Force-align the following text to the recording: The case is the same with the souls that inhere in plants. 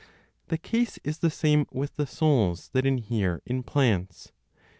The 0.47 0.57
case 0.57 0.97
is 1.03 1.19
the 1.19 1.29
same 1.29 1.67
with 1.71 1.95
the 1.95 2.07
souls 2.07 2.69
that 2.69 2.87
inhere 2.87 3.43
in 3.45 3.61
plants. 3.61 4.31